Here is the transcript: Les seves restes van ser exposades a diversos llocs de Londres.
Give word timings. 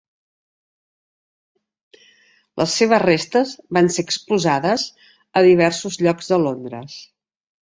Les 2.61 2.77
seves 2.77 3.03
restes 3.05 3.53
van 3.79 3.91
ser 3.97 4.07
exposades 4.07 4.87
a 5.39 5.45
diversos 5.51 6.01
llocs 6.07 6.33
de 6.35 6.43
Londres. 6.49 6.99